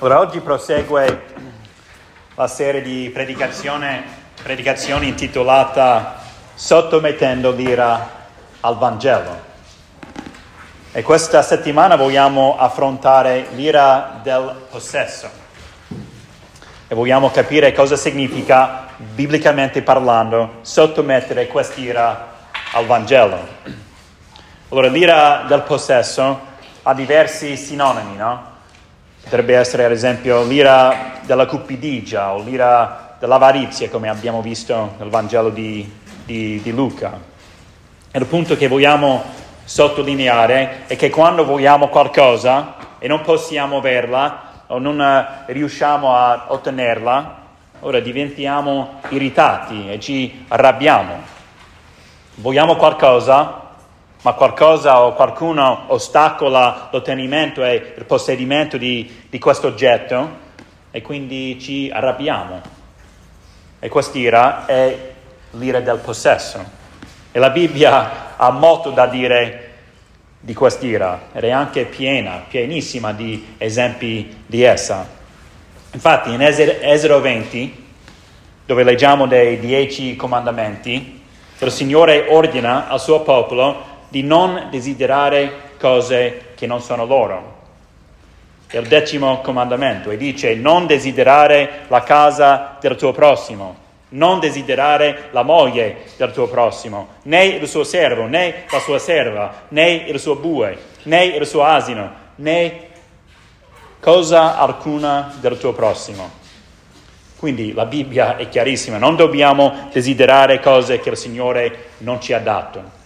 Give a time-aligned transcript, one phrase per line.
[0.00, 1.22] Ora, oggi prosegue
[2.34, 6.20] la serie di predicazioni intitolata
[6.52, 8.10] Sottomettendo l'ira
[8.60, 9.52] al Vangelo.
[10.90, 15.30] E questa settimana vogliamo affrontare l'ira del possesso
[16.88, 22.32] e vogliamo capire cosa significa, biblicamente parlando, sottomettere quest'ira
[22.72, 23.38] al Vangelo.
[24.70, 26.40] Allora, l'ira del possesso
[26.82, 28.53] ha diversi sinonimi, no?
[29.24, 35.48] Potrebbe essere ad esempio l'ira della cupidigia o l'ira dell'avarizia, come abbiamo visto nel Vangelo
[35.48, 35.90] di,
[36.24, 37.18] di, di Luca.
[38.10, 39.22] E il punto che vogliamo
[39.64, 46.44] sottolineare è che quando vogliamo qualcosa e non possiamo averla o non eh, riusciamo a
[46.48, 47.38] ottenerla,
[47.80, 51.32] ora diventiamo irritati e ci arrabbiamo.
[52.36, 53.63] Vogliamo qualcosa
[54.24, 60.42] ma qualcosa o qualcuno ostacola l'ottenimento e il possedimento di, di questo oggetto
[60.90, 62.62] e quindi ci arrabbiamo.
[63.78, 65.12] E quest'ira è
[65.50, 66.64] l'ira del possesso.
[67.32, 69.72] E la Bibbia ha molto da dire
[70.40, 75.06] di quest'ira ed è anche piena, pienissima di esempi di essa.
[75.92, 77.84] Infatti in Esodo 20,
[78.64, 81.20] dove leggiamo dei dieci comandamenti,
[81.58, 87.62] il Signore ordina al suo popolo di non desiderare cose che non sono loro.
[88.68, 93.76] È il decimo comandamento e dice non desiderare la casa del tuo prossimo,
[94.10, 99.62] non desiderare la moglie del tuo prossimo, né il suo servo, né la sua serva,
[99.70, 102.86] né il suo bue, né il suo asino, né
[103.98, 106.30] cosa alcuna del tuo prossimo.
[107.36, 112.38] Quindi la Bibbia è chiarissima, non dobbiamo desiderare cose che il Signore non ci ha
[112.38, 113.02] dato.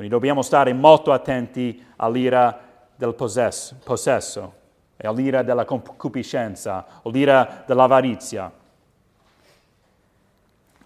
[0.00, 2.58] Quindi dobbiamo stare molto attenti all'ira
[2.96, 4.54] del possesso, possesso
[4.96, 8.50] e all'ira della concupiscenza, all'ira dell'avarizia.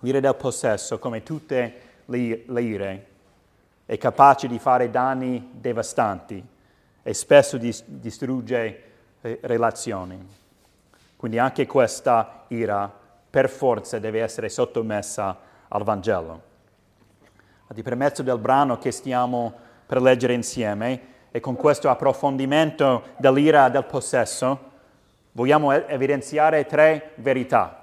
[0.00, 3.06] L'ira del possesso, come tutte le, le ire,
[3.86, 6.44] è capace di fare danni devastanti
[7.00, 8.82] e spesso dis- distrugge
[9.20, 10.26] eh, relazioni.
[11.14, 12.92] Quindi anche questa ira
[13.30, 15.38] per forza deve essere sottomessa
[15.68, 16.52] al Vangelo
[17.74, 19.52] di permezzo del brano che stiamo
[19.84, 24.70] per leggere insieme e con questo approfondimento dell'ira del possesso
[25.32, 27.82] vogliamo evidenziare tre verità.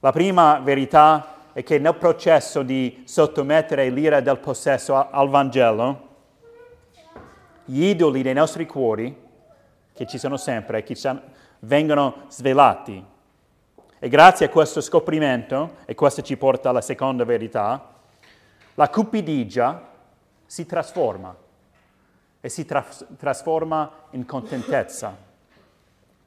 [0.00, 6.06] La prima verità è che nel processo di sottomettere l'ira del possesso al Vangelo,
[7.66, 9.26] gli idoli dei nostri cuori,
[9.92, 10.96] che ci sono sempre, che
[11.60, 13.04] vengono svelati.
[13.98, 17.96] E grazie a questo scoprimento, e questo ci porta alla seconda verità,
[18.78, 19.86] la cupidigia
[20.46, 21.34] si trasforma
[22.40, 25.16] e si tra- trasforma in contentezza.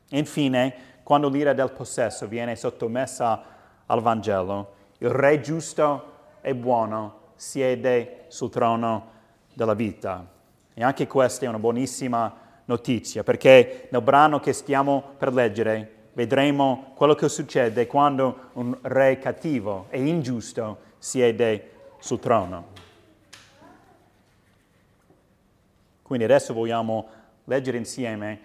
[0.09, 3.41] Infine, quando l'ira del possesso viene sottomessa
[3.85, 9.09] al Vangelo, il Re giusto e buono siede sul trono
[9.53, 10.27] della vita.
[10.73, 12.35] E anche questa è una buonissima
[12.65, 19.19] notizia, perché nel brano che stiamo per leggere vedremo quello che succede quando un re
[19.19, 22.67] cattivo e ingiusto siede sul trono.
[26.01, 27.07] Quindi adesso vogliamo
[27.45, 28.39] leggere insieme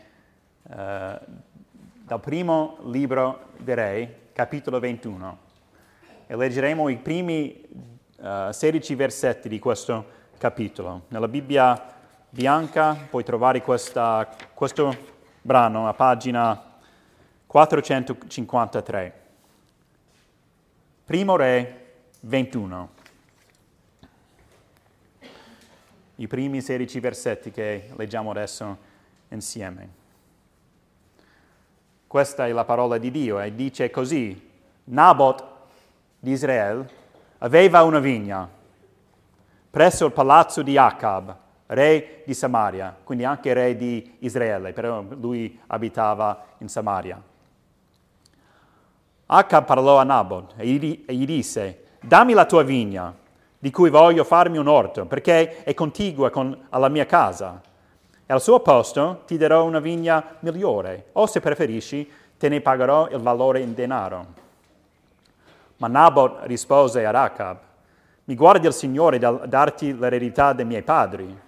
[0.71, 1.19] eh,
[2.05, 5.39] dal primo libro dei Re, capitolo 21,
[6.29, 7.61] e leggeremo i primi
[8.19, 10.05] uh, eh, 16 versetti di questo
[10.39, 11.05] capitolo.
[11.09, 11.95] Nella Bibbia
[12.29, 14.95] bianca puoi trovare questa, questo
[15.41, 16.75] brano a pagina
[17.47, 19.25] 453.
[21.05, 21.85] Primo Re
[22.21, 22.96] 21.
[26.17, 28.77] I primi 16 versetti che leggiamo adesso
[29.29, 30.05] insieme.
[32.07, 34.51] Questa è la parola di Dio e dice così,
[34.85, 35.45] Nabot
[36.19, 36.89] di Israele
[37.39, 38.49] aveva una vigna
[39.69, 45.61] presso il palazzo di Acab, re di Samaria, quindi anche re di Israele, però lui
[45.67, 47.21] abitava in Samaria.
[49.27, 53.15] Acab parlò a Nabot e gli disse, dammi la tua vigna
[53.59, 57.61] di cui voglio farmi un orto, perché è contigua con, alla mia casa.
[58.27, 63.09] E al suo posto ti darò una vigna migliore, o se preferisci, te ne pagherò
[63.09, 64.27] il valore in denaro.
[65.79, 67.59] Ma Nabot rispose ad Acab,
[68.25, 71.45] mi guardi il Signore dal darti l'eredità dei miei padri.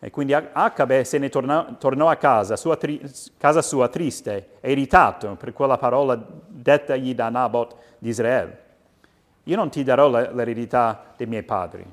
[0.00, 3.00] E quindi Acabe se ne tornò, tornò a casa sua, tri,
[3.38, 8.63] casa sua triste e irritato per quella parola dettagli da Nabot di Israele
[9.44, 11.84] io non ti darò l'eredità dei miei padri.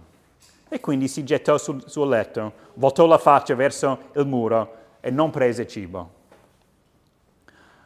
[0.70, 5.30] E quindi si gettò sul suo letto, voltò la faccia verso il muro e non
[5.30, 6.20] prese cibo.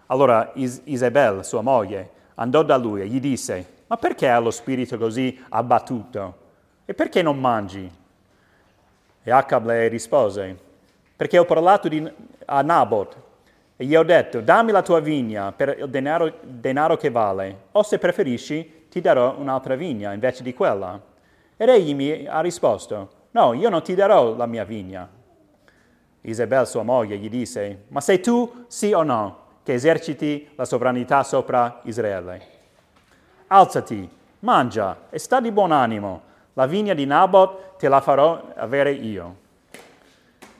[0.07, 4.51] Allora Is- Isabel, sua moglie, andò da lui e gli disse, ma perché ha lo
[4.51, 6.43] spirito così abbattuto?
[6.85, 7.89] E perché non mangi?
[9.23, 10.55] E Acab le rispose,
[11.15, 12.07] perché ho parlato di,
[12.45, 13.15] a Nabot
[13.77, 17.81] e gli ho detto, dammi la tua vigna per il denaro, denaro che vale, o
[17.81, 20.97] se preferisci ti darò un'altra vigna invece di quella.
[21.57, 25.05] Ed egli mi ha risposto, no, io non ti darò la mia vigna.
[26.21, 31.23] Isabel, sua moglie, gli disse, ma sei tu, sì o no, che eserciti la sovranità
[31.23, 32.41] sopra Israele?
[33.47, 34.09] Alzati,
[34.39, 36.21] mangia e sta di buon animo,
[36.53, 39.35] la vigna di Nabot te la farò avere io.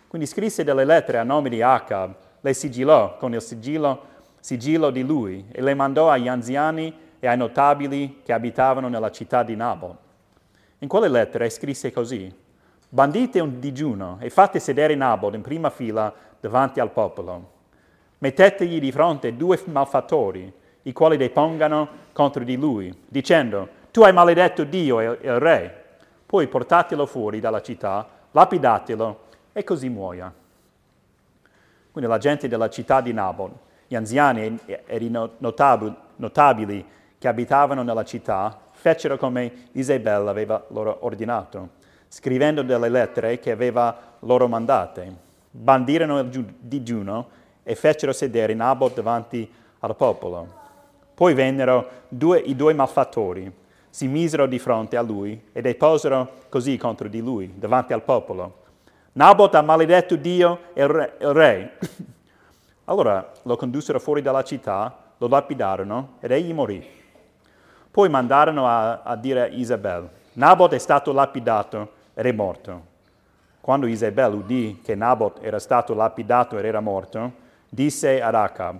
[0.10, 4.02] Quindi scrisse delle lettere a nome di Acab, le sigillò con il sigillo,
[4.42, 9.44] sigillo di lui e le mandò agli anziani e ai notabili che abitavano nella città
[9.44, 9.96] di Nabot.
[10.80, 12.34] In quelle lettere scrisse così,
[12.90, 17.52] bandite un digiuno e fate sedere Nabot in prima fila davanti al popolo.
[18.20, 20.52] Mettetegli di fronte due malfattori,
[20.84, 25.84] i quali depongano contro di lui, dicendo, tu hai maledetto Dio e il re.
[26.26, 29.20] Poi portatelo fuori dalla città, lapidatelo
[29.54, 30.34] e così muoia.
[31.92, 33.54] Quindi la gente della città di Nabon,
[33.88, 36.86] gli anziani e i notabili
[37.26, 41.70] che abitavano nella città, fecero come Isabella aveva loro ordinato,
[42.08, 45.12] scrivendo delle lettere che aveva loro mandate.
[45.50, 47.28] Bandirono il digiuno
[47.64, 50.48] e fecero sedere Nabot davanti al popolo.
[51.16, 53.52] Poi vennero due, i due malfattori,
[53.90, 58.66] si misero di fronte a lui e deposero così contro di lui, davanti al popolo.
[59.14, 61.78] Nabot ha maledetto Dio e il re.
[62.86, 67.04] Allora lo condussero fuori dalla città, lo lapidarono ed egli morì.
[67.96, 72.88] Poi mandarono a, a dire a Isabel, Nabot è stato lapidato ed è morto.
[73.62, 77.32] Quando Isabel udì che Nabot era stato lapidato ed era morto,
[77.70, 78.78] disse ad Acab,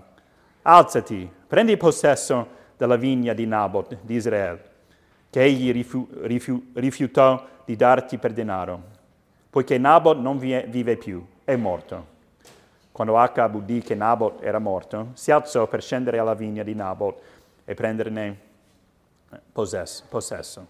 [0.64, 2.46] alzati, prendi possesso
[2.76, 4.62] della vigna di Nabot di Israele,
[5.30, 8.94] che egli rifiu- rifiu- rifiutò di darti per denaro
[9.50, 12.08] poiché Nabot non vive più, è morto.
[12.92, 17.18] Quando Acab udì che Nabot era morto, si alzò per scendere alla vigna di Nabot
[17.64, 18.40] e prenderne
[19.52, 20.04] possesso.
[20.10, 20.68] possesso.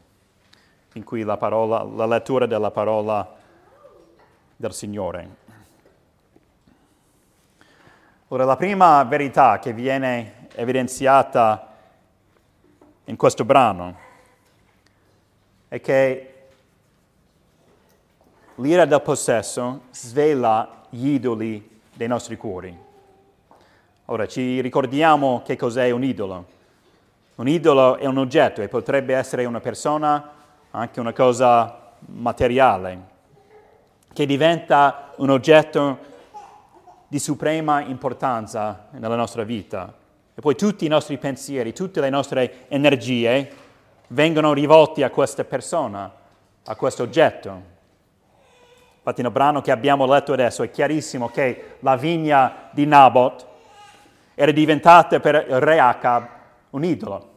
[0.93, 3.35] In cui la, parola, la lettura della parola
[4.55, 5.43] del Signore.
[8.29, 11.73] Ora, la prima verità che viene evidenziata
[13.05, 13.97] in questo brano
[15.67, 16.35] è che
[18.59, 22.73] L'ira del possesso svela gli idoli dei nostri cuori.
[24.05, 26.45] Ora ci ricordiamo che cos'è un idolo.
[27.35, 30.31] Un idolo è un oggetto e potrebbe essere una persona,
[30.71, 32.99] anche una cosa materiale,
[34.13, 35.97] che diventa un oggetto
[37.09, 39.93] di suprema importanza nella nostra vita.
[40.33, 43.51] E poi tutti i nostri pensieri, tutte le nostre energie
[44.07, 46.09] vengono rivolti a questa persona,
[46.63, 47.61] a questo oggetto.
[48.95, 53.45] Infatti nel brano che abbiamo letto adesso è chiarissimo che la vigna di Nabot
[54.35, 56.34] era diventata per il re Acab
[56.75, 57.33] un idolo.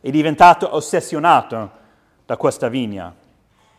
[0.00, 1.70] È diventato ossessionato
[2.24, 3.14] da questa vigna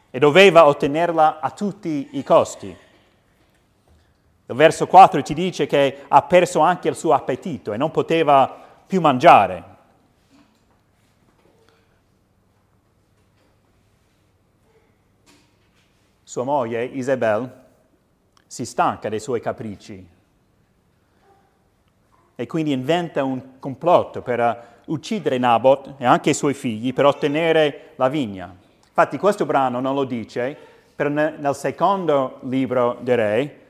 [0.09, 2.75] e doveva ottenerla a tutti i costi.
[4.49, 8.65] Il verso 4 ci dice che ha perso anche il suo appetito e non poteva
[8.85, 9.75] più mangiare.
[16.23, 17.65] Sua moglie, Isabel,
[18.47, 20.15] si stanca dei suoi capricci
[22.39, 27.93] e quindi inventa un complotto per uccidere Nabot e anche i suoi figli per ottenere
[27.95, 28.55] la vigna.
[28.87, 30.55] Infatti questo brano non lo dice,
[30.95, 33.61] però nel secondo libro dei re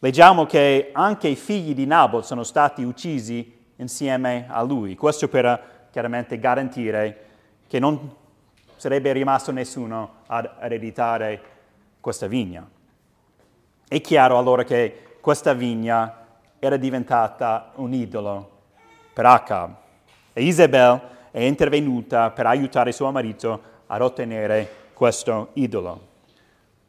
[0.00, 4.94] leggiamo che anche i figli di Nabot sono stati uccisi insieme a lui.
[4.94, 7.24] Questo per chiaramente garantire
[7.66, 8.14] che non
[8.76, 11.40] sarebbe rimasto nessuno ad ereditare
[12.00, 12.68] questa vigna.
[13.88, 16.25] È chiaro allora che questa vigna
[16.58, 18.50] era diventata un idolo
[19.12, 19.74] per Acab
[20.32, 26.00] e Isabel è intervenuta per aiutare suo marito ad ottenere questo idolo.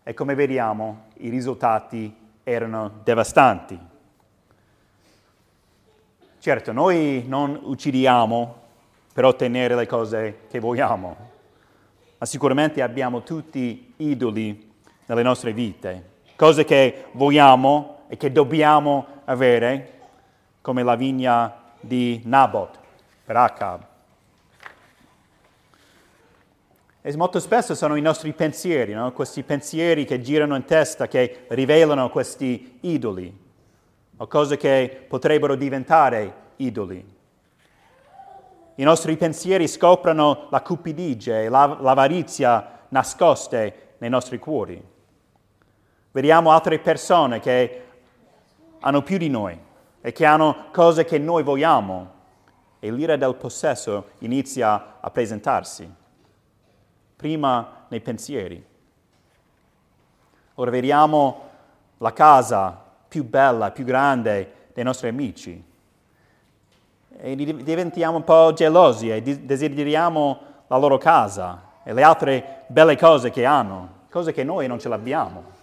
[0.03, 3.77] E come vediamo i risultati erano devastanti.
[6.39, 8.55] Certo, noi non uccidiamo
[9.11, 11.15] per ottenere le cose che vogliamo,
[12.17, 14.71] ma sicuramente abbiamo tutti idoli
[15.07, 19.93] nelle nostre vite, cose che vogliamo e che dobbiamo avere,
[20.61, 22.77] come la vigna di Nabot
[23.23, 23.85] per Acab.
[27.01, 29.13] E molto spesso sono i nostri pensieri, no?
[29.13, 33.45] questi pensieri che girano in testa, che rivelano questi idoli,
[34.17, 37.15] o cose che potrebbero diventare idoli.
[38.75, 44.83] I nostri pensieri scoprono la cupidigia e l'avarizia nascoste nei nostri cuori.
[46.11, 47.86] Vediamo altre persone che
[48.87, 49.59] hanno più di noi
[49.99, 52.15] e che hanno cose che noi vogliamo
[52.79, 55.93] e l'ira del possesso inizia a presentarsi
[57.17, 58.65] prima nei pensieri.
[60.55, 61.41] Ora vediamo
[61.97, 65.61] la casa più bella, più grande dei nostri amici
[67.17, 73.31] e diventiamo un po' gelosi e desideriamo la loro casa e le altre belle cose
[73.31, 75.55] che hanno, cose che noi non ce l'abbiamo.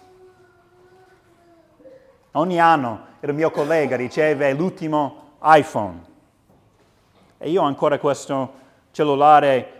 [2.37, 6.13] Ogni anno il mio collega riceve l'ultimo iPhone
[7.39, 8.53] e io ho ancora questo
[8.91, 9.71] cellulare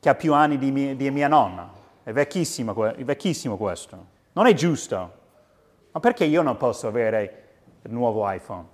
[0.00, 1.70] che ha più anni di mia, di mia nonna.
[2.02, 4.06] È vecchissimo, è vecchissimo questo.
[4.32, 5.12] Non è giusto.
[5.92, 7.44] Ma perché io non posso avere
[7.82, 8.64] il nuovo iPhone?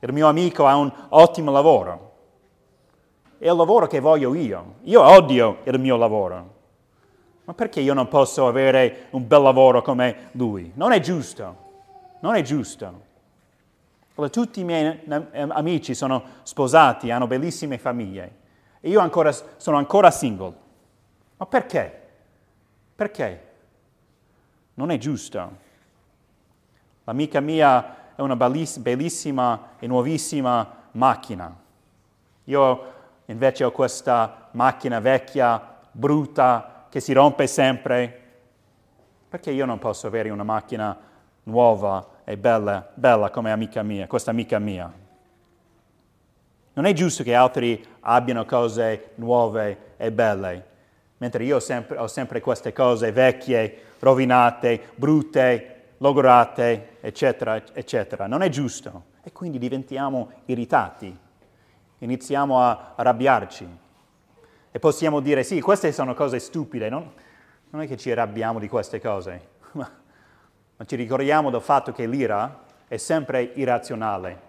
[0.00, 2.12] Il mio amico ha un ottimo lavoro.
[3.38, 4.74] È il lavoro che voglio io.
[4.82, 6.54] Io odio il mio lavoro.
[7.44, 10.72] Ma perché io non posso avere un bel lavoro come lui?
[10.74, 11.64] Non è giusto.
[12.20, 13.04] Non è giusto.
[14.30, 18.44] Tutti i miei amici sono sposati, hanno bellissime famiglie
[18.80, 20.54] e io ancora, sono ancora single.
[21.36, 22.02] Ma perché?
[22.94, 23.44] Perché?
[24.74, 25.64] Non è giusto.
[27.04, 31.54] L'amica mia è una bellissima e nuovissima macchina.
[32.44, 32.92] Io
[33.26, 38.22] invece ho questa macchina vecchia, brutta, che si rompe sempre.
[39.28, 40.96] Perché io non posso avere una macchina
[41.46, 44.92] nuova e bella, bella come amica mia, questa amica mia?
[46.72, 50.66] Non è giusto che altri abbiano cose nuove e belle,
[51.18, 58.26] mentre io sempre, ho sempre queste cose vecchie, rovinate, brutte, logorate, eccetera, eccetera.
[58.26, 59.14] Non è giusto.
[59.22, 61.16] E quindi diventiamo irritati,
[61.98, 63.78] iniziamo a arrabbiarci.
[64.70, 67.10] E possiamo dire, sì, queste sono cose stupide, non,
[67.70, 69.90] non è che ci arrabbiamo di queste cose, ma,
[70.76, 74.44] ma ci ricordiamo del fatto che l'ira è sempre irrazionale.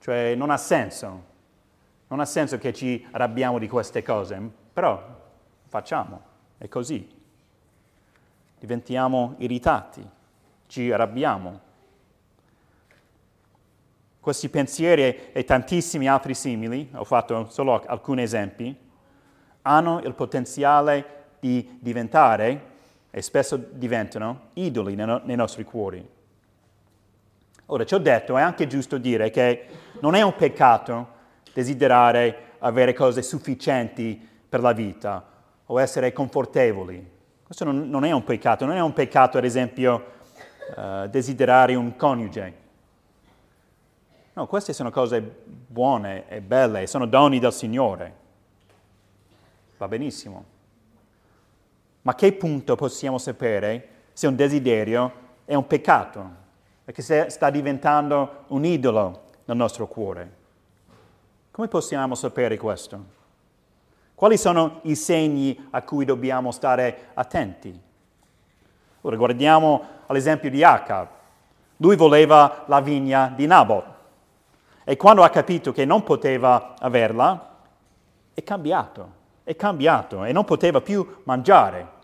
[0.00, 1.24] Cioè non ha senso,
[2.08, 4.40] non ha senso che ci arrabbiamo di queste cose,
[4.72, 5.02] però
[5.68, 6.20] facciamo,
[6.58, 7.16] è così.
[8.58, 10.06] Diventiamo irritati,
[10.66, 11.66] ci arrabbiamo.
[14.20, 18.76] Questi pensieri e tantissimi altri simili, ho fatto solo alcuni esempi,
[19.62, 22.67] hanno il potenziale di diventare,
[23.10, 26.06] e spesso diventano, idoli nei nostri cuori.
[27.66, 29.66] Ora, ci ho detto, è anche giusto dire che
[30.00, 31.16] non è un peccato
[31.52, 35.26] desiderare avere cose sufficienti per la vita
[35.66, 37.16] o essere confortevoli.
[37.44, 40.12] Questo non, non è un peccato, non è un peccato, ad esempio,
[40.76, 42.54] uh, desiderare un coniuge.
[44.34, 48.14] No, queste sono cose buone e belle, sono doni del Signore.
[49.78, 50.56] Va benissimo.
[52.08, 55.12] Ma a che punto possiamo sapere se un desiderio
[55.44, 56.46] è un peccato?
[56.82, 60.32] perché sta diventando un idolo nel nostro cuore.
[61.50, 63.04] Come possiamo sapere questo?
[64.14, 67.78] Quali sono i segni a cui dobbiamo stare attenti?
[69.02, 71.08] Ora guardiamo all'esempio di Acab.
[71.76, 73.84] Lui voleva la vigna di Nabot
[74.82, 77.56] e quando ha capito che non poteva averla,
[78.32, 79.10] è cambiato,
[79.44, 81.96] è cambiato e non poteva più mangiare.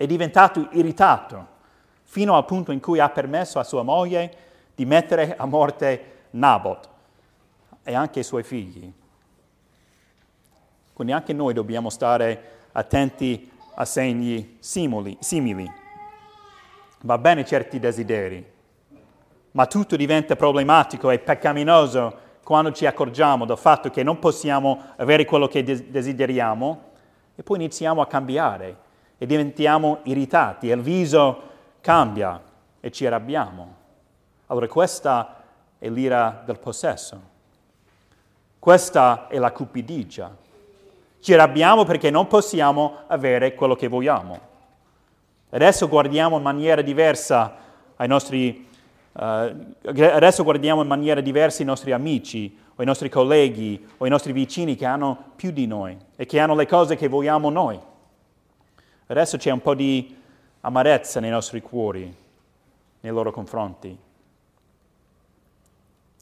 [0.00, 1.46] È diventato irritato
[2.04, 4.32] fino al punto in cui ha permesso a sua moglie
[4.74, 6.88] di mettere a morte Nabot
[7.82, 8.90] e anche i suoi figli.
[10.94, 15.18] Quindi anche noi dobbiamo stare attenti a segni simili.
[15.20, 15.70] simili.
[17.02, 18.42] Va bene certi desideri,
[19.50, 25.26] ma tutto diventa problematico e peccaminoso quando ci accorgiamo del fatto che non possiamo avere
[25.26, 26.84] quello che desideriamo
[27.34, 28.88] e poi iniziamo a cambiare
[29.22, 31.42] e diventiamo irritati il viso
[31.82, 32.40] cambia
[32.80, 33.74] e ci arrabbiamo.
[34.46, 35.42] Allora questa
[35.78, 37.20] è l'ira del possesso.
[38.58, 40.34] Questa è la cupidigia.
[41.20, 44.40] Ci arrabbiamo perché non possiamo avere quello che vogliamo.
[45.50, 47.56] Adesso guardiamo in maniera diversa
[47.96, 48.66] ai nostri,
[49.12, 54.08] uh, adesso guardiamo in maniera diversa i nostri amici o i nostri colleghi o i
[54.08, 57.88] nostri vicini che hanno più di noi e che hanno le cose che vogliamo noi.
[59.10, 60.16] Adesso c'è un po' di
[60.60, 62.14] amarezza nei nostri cuori,
[63.00, 63.98] nei loro confronti.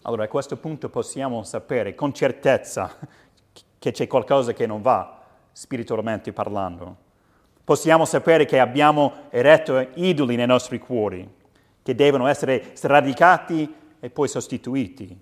[0.02, 2.96] Allora a questo punto possiamo sapere con certezza
[3.78, 5.20] che c'è qualcosa che non va,
[5.52, 6.96] spiritualmente parlando.
[7.62, 11.30] Possiamo sapere che abbiamo eretto idoli nei nostri cuori,
[11.82, 15.20] che devono essere sradicati e poi sostituiti.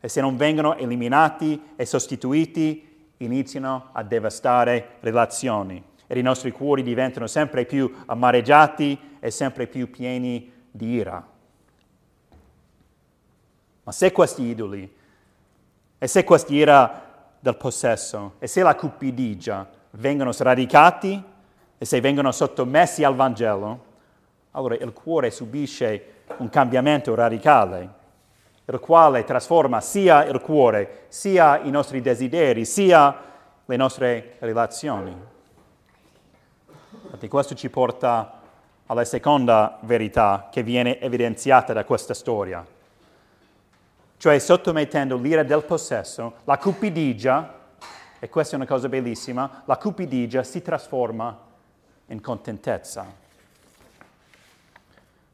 [0.00, 6.82] E se non vengono eliminati e sostituiti, iniziano a devastare relazioni e i nostri cuori
[6.82, 11.26] diventano sempre più amareggiati e sempre più pieni di ira.
[13.82, 14.94] Ma se questi idoli,
[15.98, 17.02] e se questa ira
[17.38, 21.22] del possesso, e se la cupidigia vengono sradicati,
[21.78, 23.84] e se vengono sottomessi al Vangelo,
[24.52, 27.88] allora il cuore subisce un cambiamento radicale,
[28.64, 33.22] il quale trasforma sia il cuore, sia i nostri desideri, sia
[33.64, 35.34] le nostre relazioni.
[37.16, 38.40] Infatti questo ci porta
[38.86, 42.64] alla seconda verità che viene evidenziata da questa storia
[44.18, 47.54] cioè sottomettendo l'ira del possesso, la cupidigia,
[48.18, 51.38] e questa è una cosa bellissima, la cupidigia si trasforma
[52.06, 53.06] in contentezza.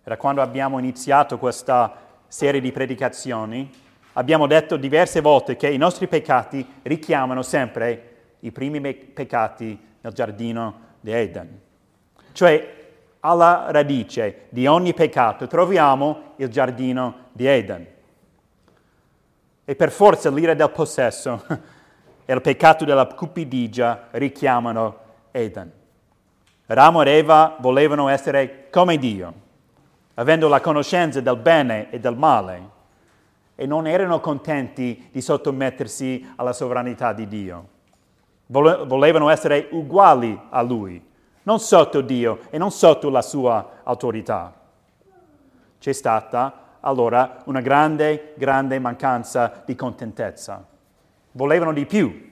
[0.02, 1.96] Era quando abbiamo iniziato questa
[2.26, 3.70] serie di predicazioni,
[4.14, 8.08] abbiamo detto diverse volte che i nostri peccati richiamano sempre
[8.40, 11.60] i primi peccati nel giardino di Eden.
[12.32, 12.80] Cioè,
[13.20, 17.86] alla radice di ogni peccato troviamo il giardino di Eden.
[19.64, 21.44] E per forza l'ira del possesso
[22.24, 24.98] e il peccato della cupidigia richiamano
[25.30, 25.70] Eden.
[26.66, 29.32] Ramo ed Eva volevano essere come Dio,
[30.14, 32.70] avendo la conoscenza del bene e del male,
[33.54, 37.68] e non erano contenti di sottomettersi alla sovranità di Dio.
[38.46, 41.02] Volevano essere uguali a Lui,
[41.44, 44.52] non sotto Dio e non sotto la sua autorità.
[45.78, 50.64] C'è stata allora una grande, grande mancanza di contentezza.
[51.32, 52.30] Volevano di più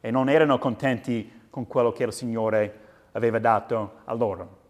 [0.00, 2.80] e non erano contenti con quello che il Signore
[3.12, 4.60] aveva dato a loro.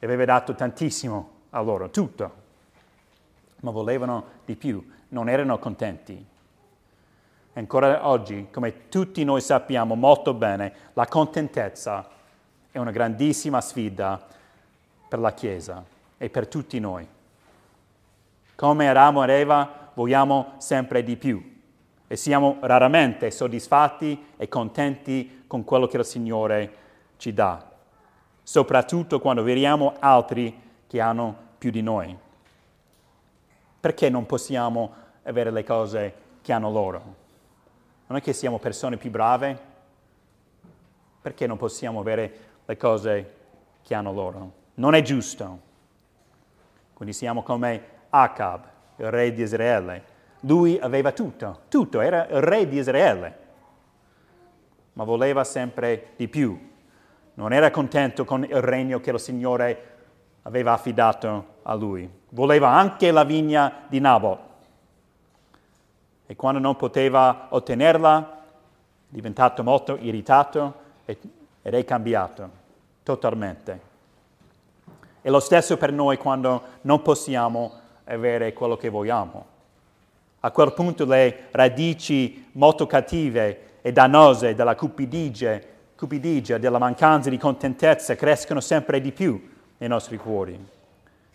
[0.00, 2.32] Aveva dato tantissimo a loro, tutto,
[3.60, 6.24] ma volevano di più, non erano contenti.
[7.54, 12.08] Ancora oggi, come tutti noi sappiamo molto bene, la contentezza
[12.70, 14.24] è una grandissima sfida
[15.08, 15.84] per la Chiesa
[16.16, 17.06] e per tutti noi.
[18.54, 21.56] Come Adamo ed Eva vogliamo sempre di più
[22.06, 26.72] e siamo raramente soddisfatti e contenti con quello che il Signore
[27.16, 27.64] ci dà,
[28.42, 32.16] soprattutto quando vediamo altri che hanno più di noi.
[33.80, 37.14] Perché non possiamo avere le cose che hanno loro?
[38.06, 39.66] Non è che siamo persone più brave?
[41.20, 43.34] Perché non possiamo avere le cose
[43.82, 44.52] che hanno loro?
[44.74, 45.60] Non è giusto.
[46.92, 48.62] Quindi siamo come Acab,
[48.96, 50.04] il re di Israele.
[50.40, 53.38] Lui aveva tutto, tutto, era il re di Israele,
[54.92, 56.72] ma voleva sempre di più.
[57.34, 59.96] Non era contento con il regno che il Signore
[60.42, 62.08] aveva affidato a lui.
[62.30, 64.38] Voleva anche la vigna di Nabot.
[66.26, 70.86] E quando non poteva ottenerla, è diventato molto irritato
[71.62, 72.50] ed è cambiato
[73.02, 73.80] totalmente.
[75.22, 77.72] E lo stesso per noi quando non possiamo
[78.04, 79.46] avere quello che vogliamo.
[80.40, 85.58] A quel punto le radici molto cattive e dannose della cupidigia,
[85.96, 90.76] cupidigia, della mancanza di contentezza crescono sempre di più nei nostri cuori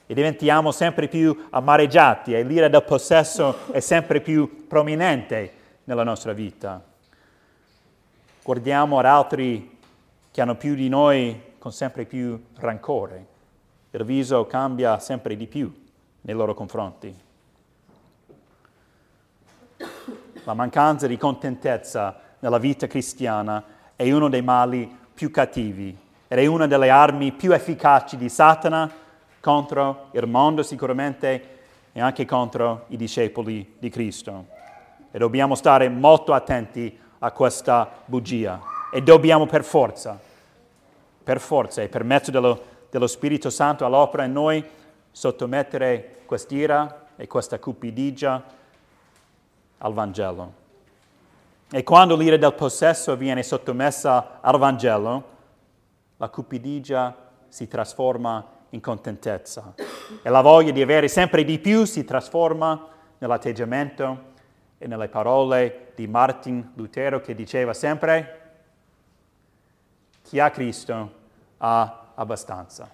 [0.05, 5.51] e diventiamo sempre più amareggiati e l'ira del possesso è sempre più prominente
[5.85, 6.81] nella nostra vita.
[8.43, 9.72] Guardiamo ad altri
[10.33, 13.27] che hanno più di noi con sempre più rancore.
[13.91, 15.71] Il viso cambia sempre di più
[16.21, 17.15] nei loro confronti.
[20.43, 23.63] La mancanza di contentezza nella vita cristiana
[23.95, 25.95] è uno dei mali più cattivi
[26.27, 28.91] ed è una delle armi più efficaci di Satana
[29.39, 31.59] contro il mondo sicuramente
[31.91, 34.47] e anche contro i discepoli di Cristo.
[35.11, 40.19] E dobbiamo stare molto attenti a questa bugia e dobbiamo per forza,
[41.23, 44.63] per forza e per mezzo dello, dello Spirito Santo all'opera in noi,
[45.09, 48.43] sottomettere quest'ira e questa cupidigia
[49.79, 50.53] al Vangelo.
[51.71, 55.23] E quando l'ira del possesso viene sottomessa al Vangelo,
[56.17, 57.15] la cupidigia
[57.47, 59.73] si trasforma in contentezza
[60.21, 64.31] e la voglia di avere sempre di più si trasforma nell'atteggiamento
[64.77, 68.41] e nelle parole di Martin Lutero che diceva sempre
[70.33, 71.11] chi ha Cristo
[71.57, 72.89] ha abbastanza.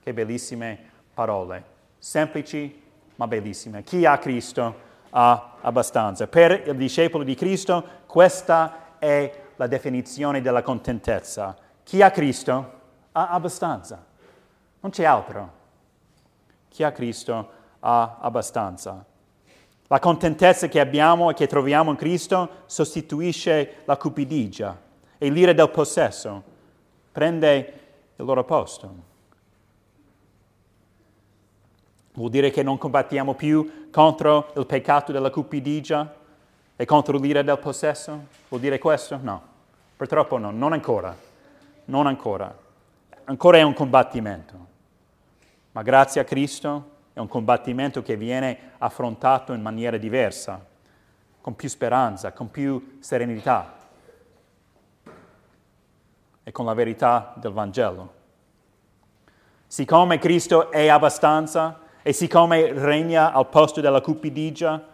[0.00, 0.78] Che bellissime
[1.12, 1.64] parole
[1.98, 2.80] semplici
[3.16, 3.82] ma bellissime.
[3.82, 4.76] Chi ha Cristo
[5.10, 6.28] ha abbastanza.
[6.28, 11.56] Per il discepolo di Cristo questa è la definizione della contentezza.
[11.82, 12.72] Chi ha Cristo
[13.10, 14.04] ha abbastanza,
[14.78, 15.52] non c'è altro.
[16.68, 19.04] Chi ha Cristo ha abbastanza.
[19.88, 24.78] La contentezza che abbiamo e che troviamo in Cristo sostituisce la cupidigia
[25.18, 26.50] e l'ira del possesso,
[27.12, 27.80] prende
[28.16, 29.10] il loro posto.
[32.14, 36.14] Vuol dire che non combattiamo più contro il peccato della cupidigia
[36.76, 38.26] e contro l'ira del possesso?
[38.48, 39.18] Vuol dire questo?
[39.22, 39.42] No,
[39.96, 41.14] purtroppo no, non ancora,
[41.86, 42.54] non ancora.
[43.24, 44.66] Ancora è un combattimento,
[45.72, 50.64] ma grazie a Cristo è un combattimento che viene affrontato in maniera diversa,
[51.40, 53.80] con più speranza, con più serenità
[56.44, 58.20] e con la verità del Vangelo.
[59.66, 64.90] Siccome Cristo è abbastanza, e siccome regna al posto della cupidigia,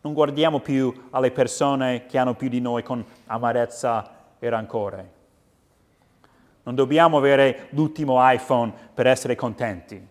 [0.00, 5.10] non guardiamo più alle persone che hanno più di noi con amarezza e rancore.
[6.64, 10.08] Non dobbiamo avere l'ultimo iPhone per essere contenti.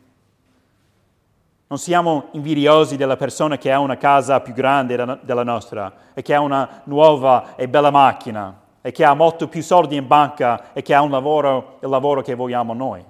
[1.68, 6.34] Non siamo invidiosi della persona che ha una casa più grande della nostra e che
[6.34, 10.82] ha una nuova e bella macchina e che ha molto più soldi in banca e
[10.82, 13.04] che ha un lavoro, il lavoro che vogliamo noi.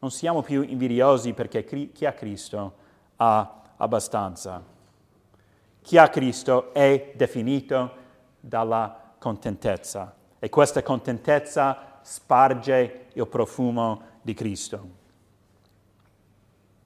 [0.00, 2.72] Non siamo più invidiosi perché chi ha Cristo
[3.16, 4.62] ha abbastanza.
[5.82, 7.92] Chi ha Cristo è definito
[8.40, 14.96] dalla contentezza e questa contentezza sparge il profumo di Cristo.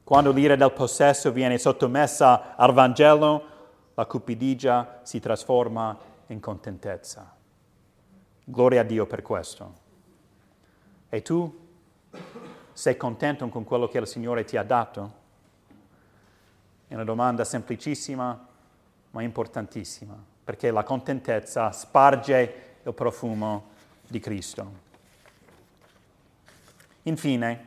[0.05, 3.45] Quando l'ira del possesso viene sottomessa al Vangelo,
[3.95, 5.97] la cupidigia si trasforma
[6.27, 7.41] in contentezza.
[8.53, 9.73] Gloria a Dio per questo.
[11.09, 11.61] E tu?
[12.75, 15.13] Sei contento con quello che il Signore ti ha dato?
[16.87, 18.47] È una domanda semplicissima
[19.13, 23.71] ma importantissima, perché la contentezza sparge il profumo
[24.07, 24.73] di Cristo.
[27.05, 27.67] Infine,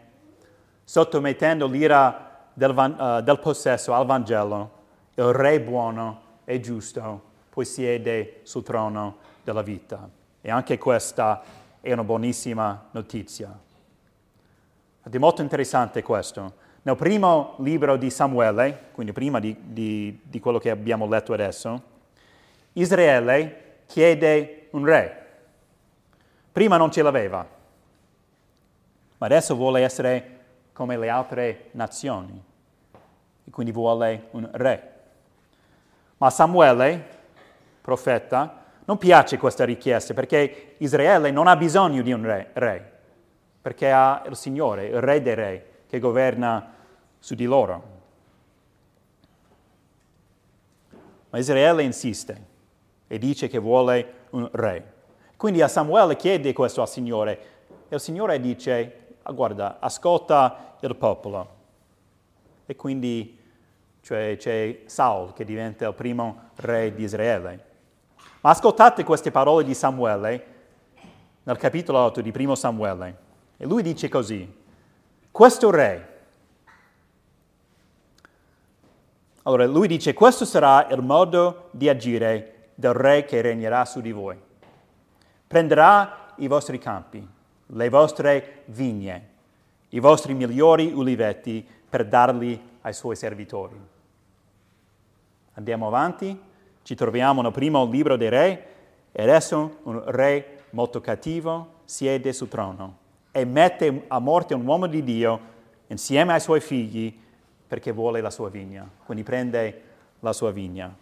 [0.84, 4.72] sottomettendo l'ira del, uh, del possesso al Vangelo,
[5.16, 10.25] il Re buono e giusto poi siede sul trono della vita.
[10.46, 11.42] E anche questa
[11.82, 13.52] è una buonissima notizia.
[15.04, 16.54] Ed è molto interessante questo.
[16.84, 21.82] Nel primo libro di Samuele, quindi prima di, di, di quello che abbiamo letto adesso,
[22.74, 25.26] Israele chiede un re.
[26.52, 27.40] Prima non ce l'aveva,
[29.18, 30.40] ma adesso vuole essere
[30.74, 32.40] come le altre nazioni
[33.46, 34.94] e quindi vuole un re.
[36.18, 37.04] Ma Samuele,
[37.82, 42.94] profeta, non piace questa richiesta perché Israele non ha bisogno di un re, re
[43.66, 46.72] perché ha il Signore, il Re dei Re, che governa
[47.18, 47.84] su di loro.
[51.32, 52.46] Ma Israele insiste
[53.08, 54.94] e dice che vuole un re.
[55.36, 57.40] Quindi a Samuele chiede questo al Signore
[57.90, 61.50] e il Signore dice, ah, guarda, ascolta il popolo.
[62.68, 63.36] E quindi
[64.02, 67.64] cioè, c'è Saul che diventa il primo re di Israele.
[68.46, 70.46] Ma ascoltate queste parole di Samuele
[71.42, 73.18] nel capitolo 8 di primo Samuele.
[73.58, 74.48] E lui dice così,
[75.32, 76.18] questo re,
[79.42, 84.12] allora lui dice, questo sarà il modo di agire del re che regnerà su di
[84.12, 84.40] voi.
[85.48, 87.28] Prenderà i vostri campi,
[87.66, 89.30] le vostre vigne,
[89.90, 93.76] i vostri migliori uliveti per darli ai suoi servitori.
[95.54, 96.54] Andiamo avanti,
[96.86, 98.68] ci troviamo nel primo libro dei re
[99.12, 102.98] e adesso un re molto cattivo siede sul trono
[103.32, 105.40] e mette a morte un uomo di Dio
[105.88, 107.20] insieme ai suoi figli
[107.68, 109.82] perché vuole la sua vigna, quindi prende
[110.20, 110.96] la sua vigna.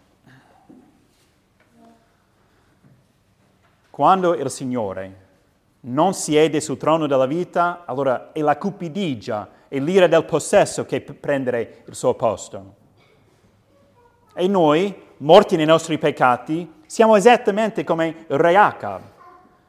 [3.90, 5.16] Quando il Signore
[5.80, 11.02] non siede sul trono della vita, allora è la cupidigia e l'ira del possesso che
[11.02, 12.74] prendere il suo posto.
[14.34, 19.00] E noi, morti nei nostri peccati, siamo esattamente come re Acab.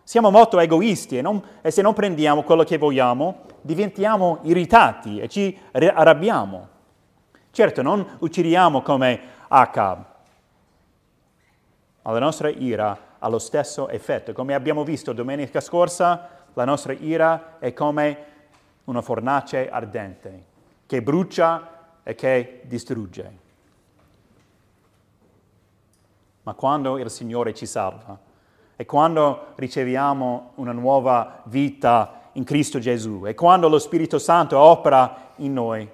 [0.03, 5.27] Siamo molto egoisti e, non, e, se non prendiamo quello che vogliamo diventiamo irritati e
[5.27, 6.67] ci arrabbiamo.
[7.49, 10.05] Certo, non uccidiamo come Acab,
[12.03, 14.33] ma la nostra ira ha lo stesso effetto.
[14.33, 18.17] Come abbiamo visto domenica scorsa, la nostra ira è come
[18.83, 20.43] una fornace ardente
[20.85, 21.69] che brucia
[22.03, 23.44] e che distrugge.
[26.45, 28.15] Ma quando il Signore ci salva,
[28.75, 35.31] e quando riceviamo una nuova vita in Cristo Gesù e quando lo Spirito Santo opera
[35.37, 35.89] in noi,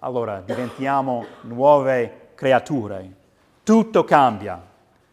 [0.00, 3.10] allora diventiamo nuove creature.
[3.62, 4.60] tutto cambia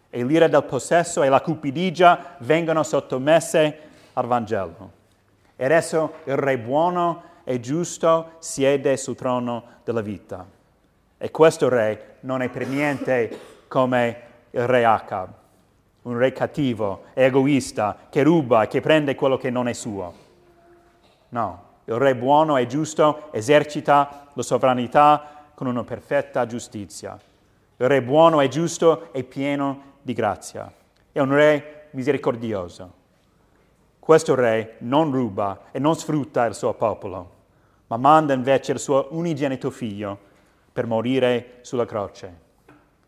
[0.10, 3.80] e l'ira del possesso e la cupidigia vengono sottomesse
[4.14, 4.92] al Vangelo.
[5.56, 10.46] E adesso il Re buono e giusto siede sul trono della vita.
[11.18, 15.30] E questo Re non è per niente come il Re Acab,
[16.04, 20.14] un Re cattivo, egoista, che ruba che prende quello che non è suo.
[21.30, 27.20] No, il Re buono e giusto esercita la sovranità con una perfetta giustizia.
[27.78, 30.72] Il Re buono e giusto è pieno di grazia.
[31.12, 33.02] È un Re misericordioso.
[33.98, 37.32] Questo Re non ruba e non sfrutta il suo popolo,
[37.88, 40.16] ma manda invece il suo unigenito figlio
[40.72, 42.42] per morire sulla croce,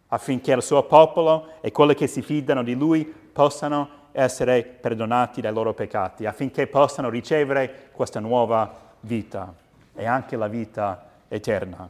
[0.07, 5.53] affinché il suo popolo e quelli che si fidano di lui possano essere perdonati dai
[5.53, 9.53] loro peccati, affinché possano ricevere questa nuova vita
[9.93, 11.89] e anche la vita eterna.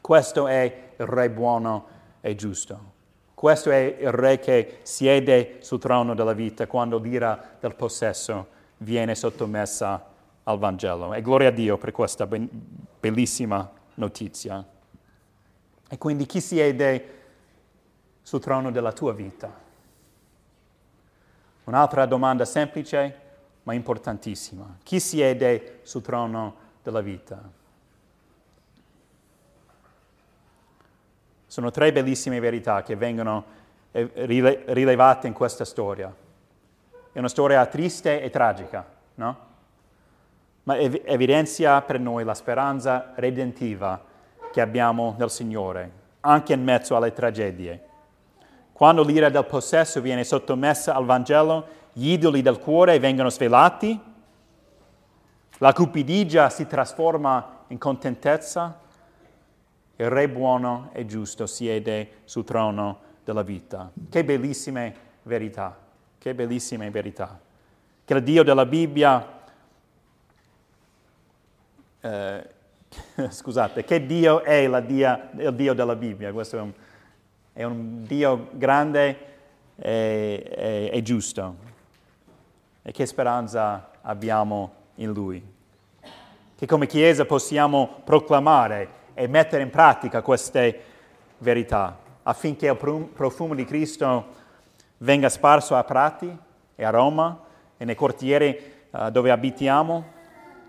[0.00, 1.86] Questo è il Re buono
[2.20, 2.92] e giusto.
[3.34, 8.46] Questo è il Re che siede sul trono della vita quando l'ira del possesso
[8.78, 10.04] viene sottomessa
[10.44, 11.14] al Vangelo.
[11.14, 14.64] E gloria a Dio per questa bellissima notizia.
[15.88, 17.22] E quindi chi siede
[18.22, 19.62] sul trono della tua vita?
[21.64, 23.20] Un'altra domanda semplice
[23.64, 24.76] ma importantissima.
[24.82, 27.40] Chi siede sul trono della vita?
[31.46, 33.44] Sono tre bellissime verità che vengono
[33.92, 36.14] eh, rilevate in questa storia.
[37.12, 39.38] È una storia triste e tragica, no?
[40.64, 44.12] Ma evidenzia per noi la speranza redentiva
[44.54, 45.90] che abbiamo nel Signore,
[46.20, 47.82] anche in mezzo alle tragedie.
[48.72, 54.00] Quando l'ira del possesso viene sottomessa al Vangelo, gli idoli del cuore vengono svelati,
[55.58, 58.78] la cupidigia si trasforma in contentezza,
[59.96, 63.90] il Re buono e giusto siede sul trono della vita.
[64.08, 65.76] Che bellissime verità,
[66.16, 67.40] che bellissime verità.
[68.04, 69.40] Che il Dio della Bibbia,
[72.02, 72.53] eh,
[73.30, 76.32] scusate, che Dio è dia, il Dio della Bibbia?
[76.32, 76.72] Questo è un
[77.54, 79.16] è un Dio grande
[79.76, 81.54] e, e, e giusto.
[82.82, 85.42] E che speranza abbiamo in Lui?
[86.56, 90.80] Che come Chiesa possiamo proclamare e mettere in pratica queste
[91.38, 94.26] verità affinché il profumo di Cristo
[94.98, 96.36] venga sparso a Prati
[96.74, 97.40] e a Roma
[97.76, 98.58] e nei quartieri
[98.90, 100.12] uh, dove abitiamo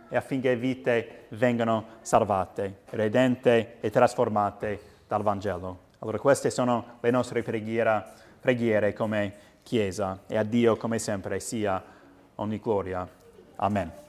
[0.10, 5.80] e affinché vite vengano salvate, redente e trasformate dal Vangelo.
[6.00, 8.04] Allora queste sono le nostre preghiere,
[8.40, 11.82] preghiere come Chiesa e a Dio come sempre sia
[12.36, 13.08] ogni gloria.
[13.56, 14.05] Amen.